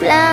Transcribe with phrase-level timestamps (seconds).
[0.00, 0.27] gran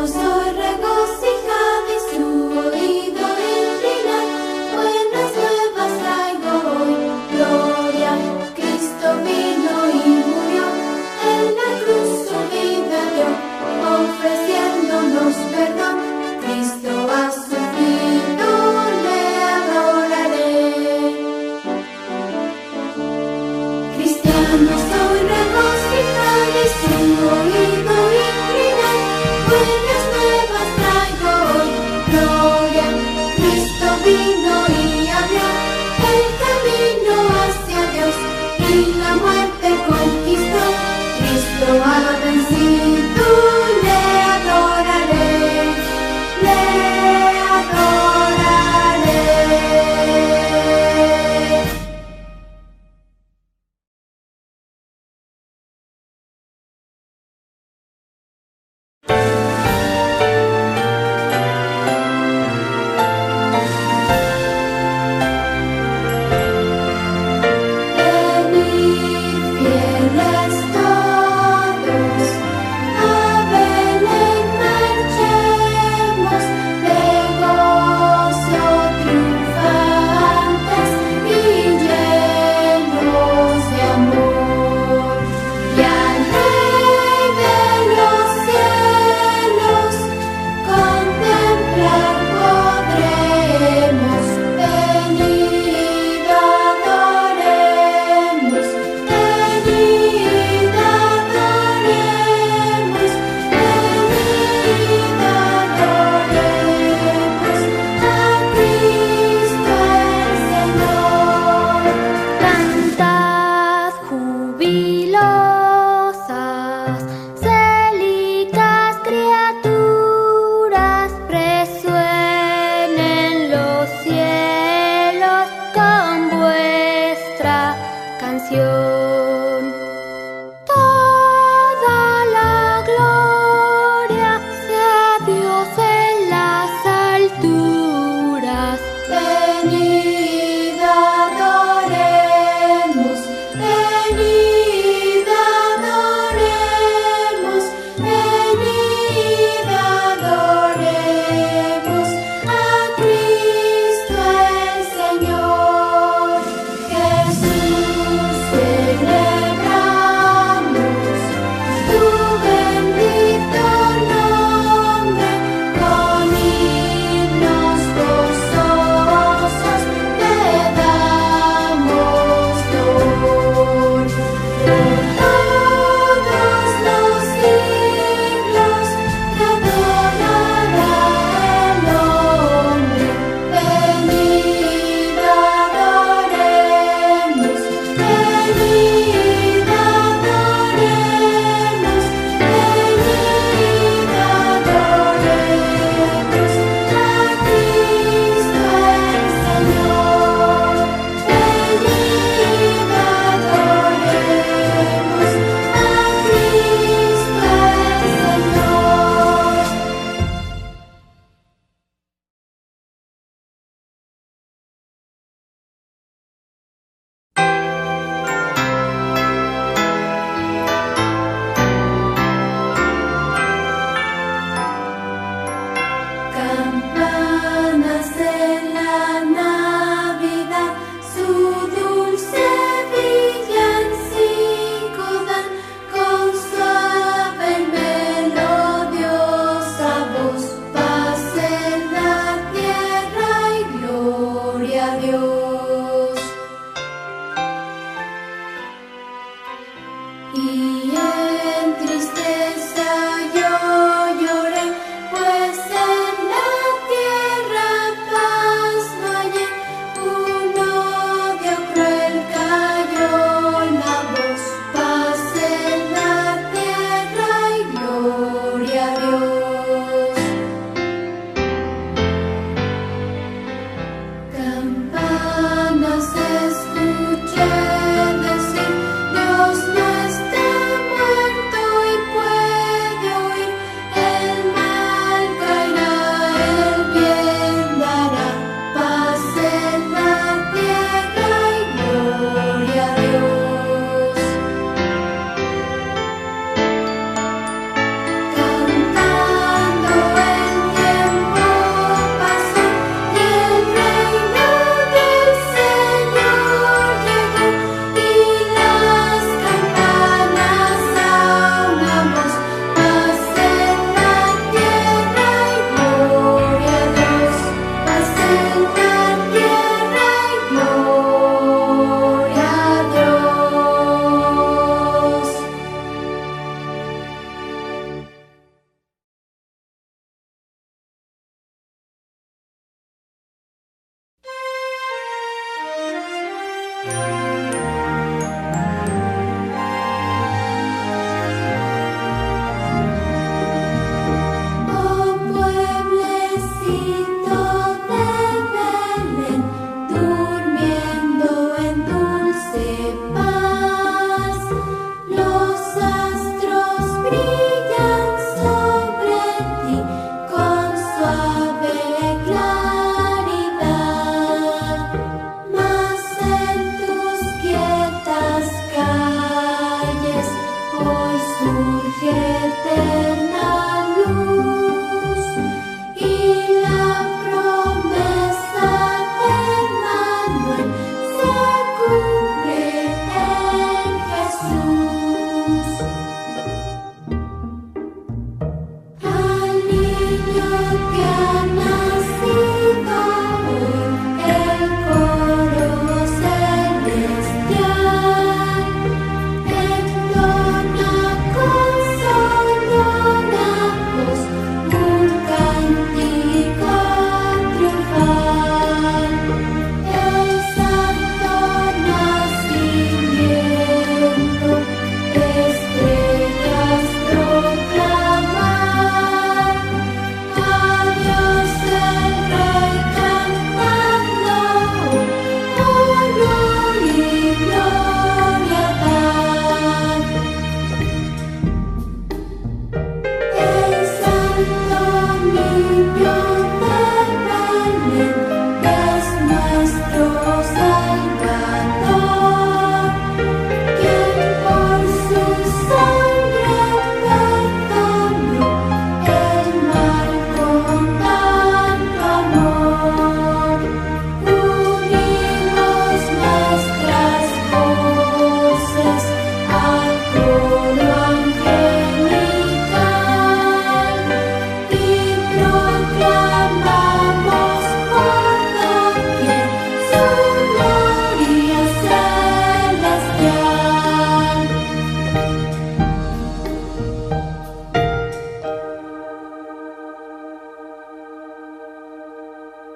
[0.00, 1.29] nos regocijamos.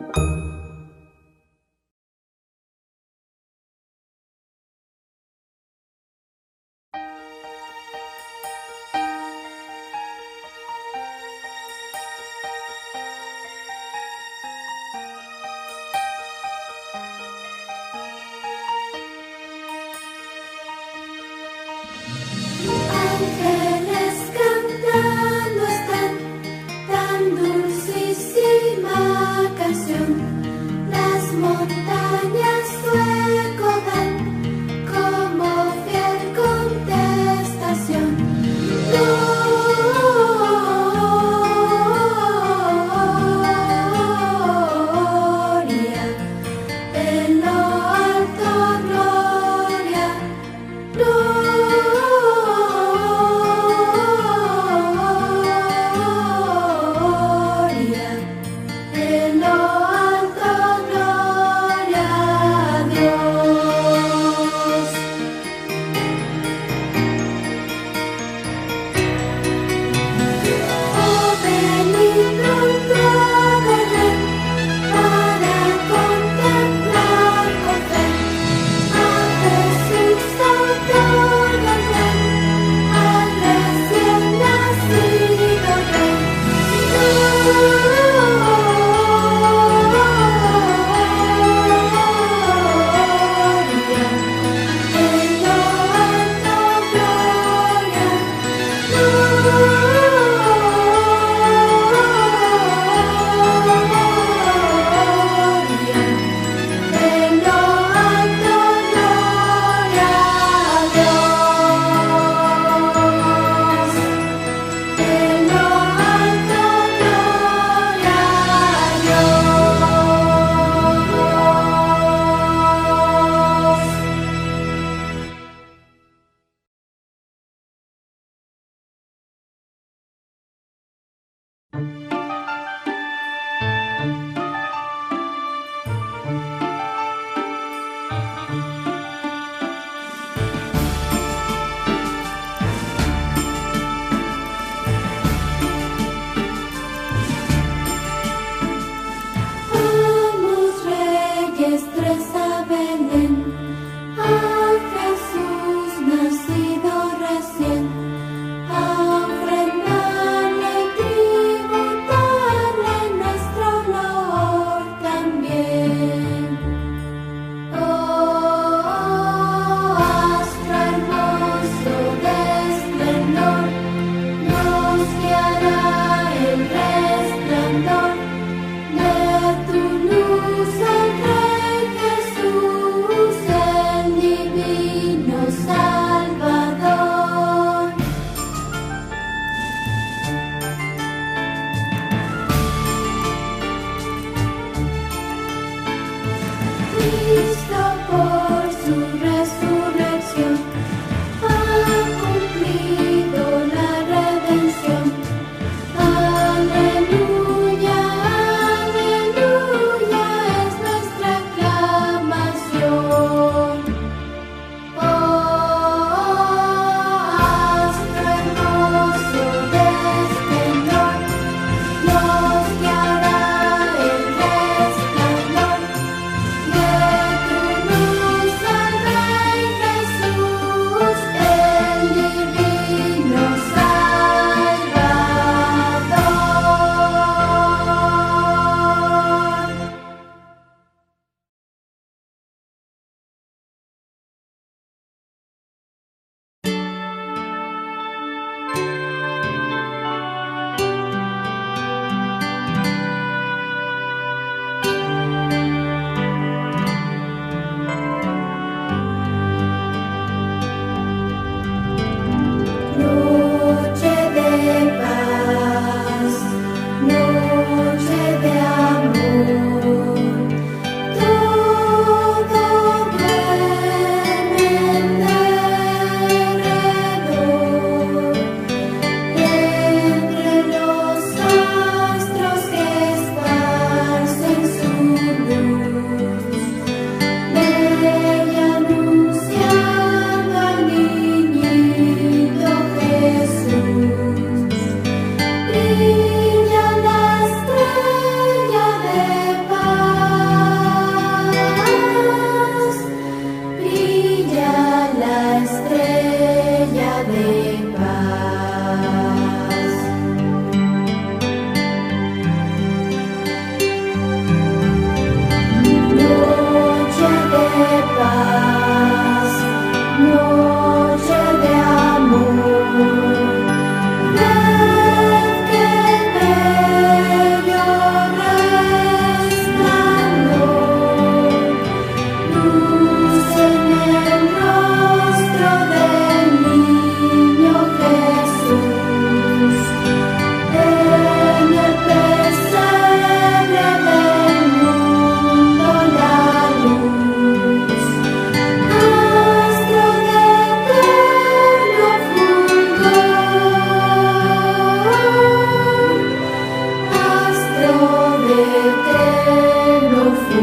[0.00, 0.37] Ángeles cantando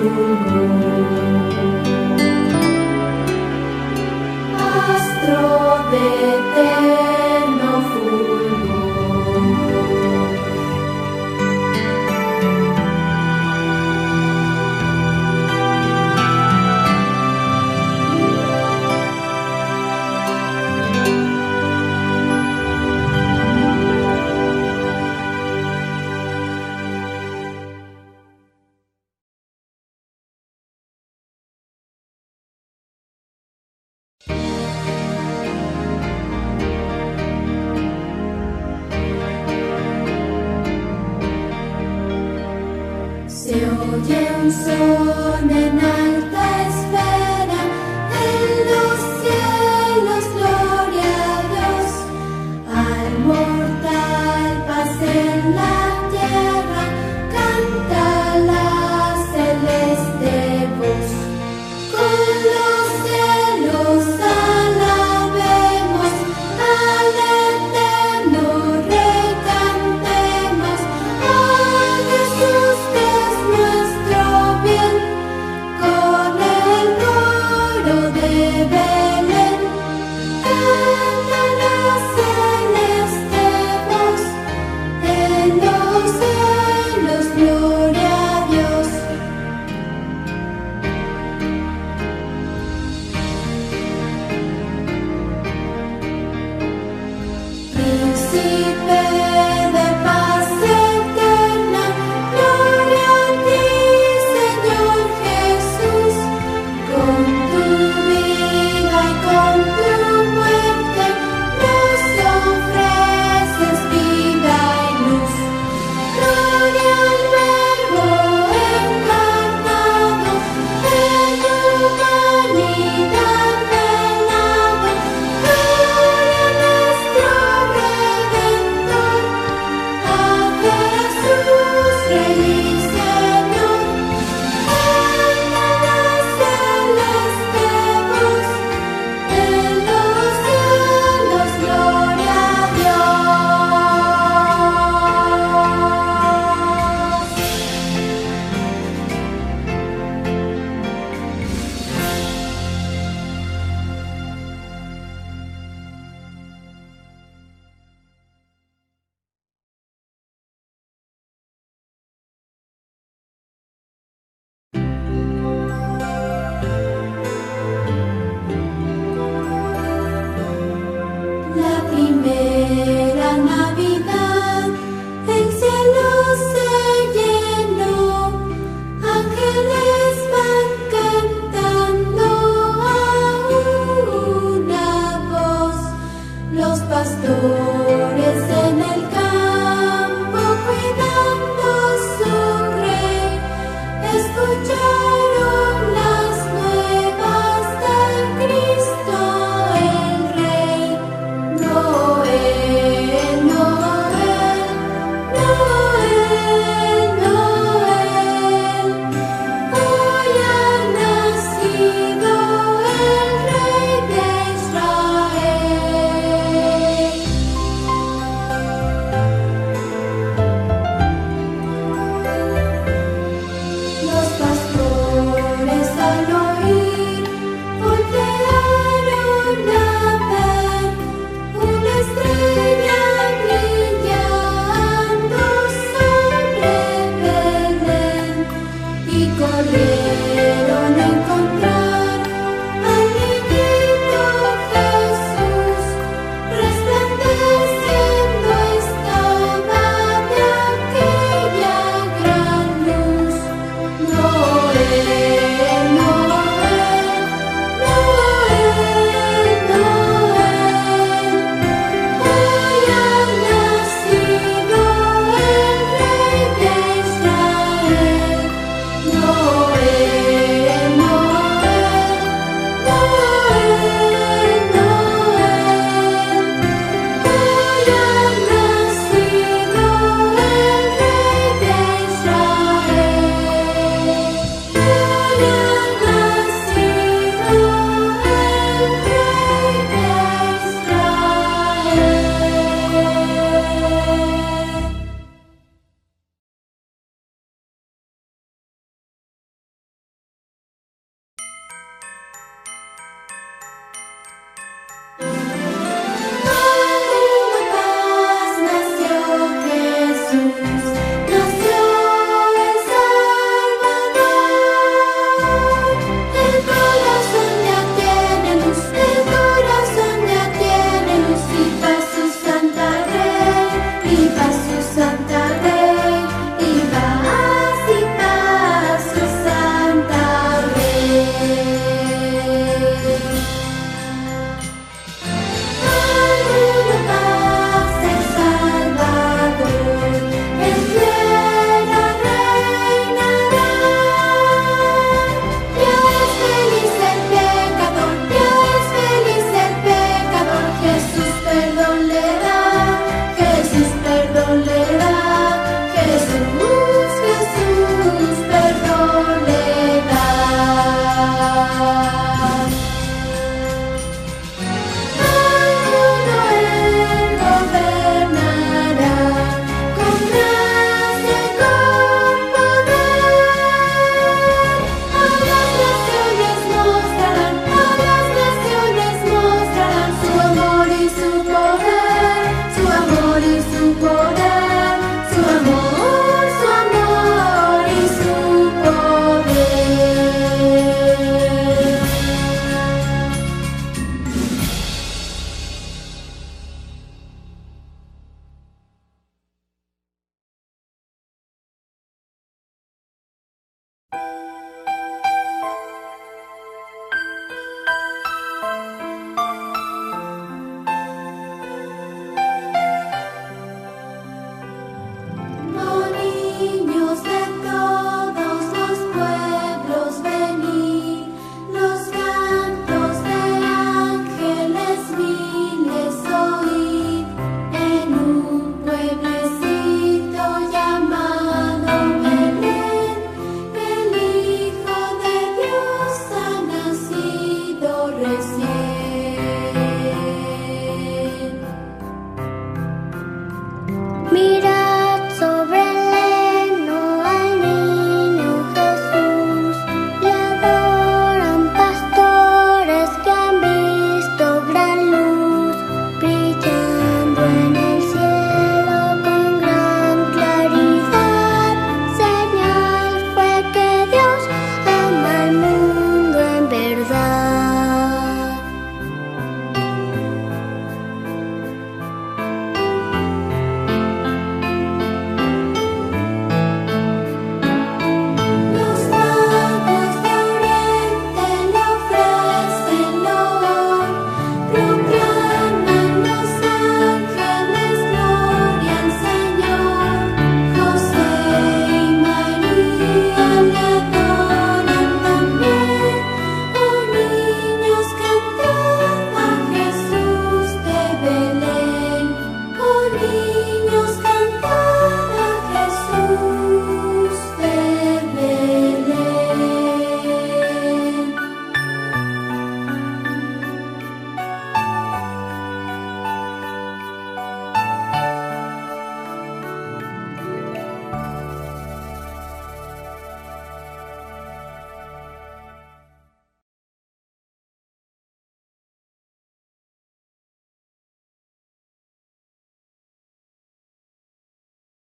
[0.00, 0.87] eterno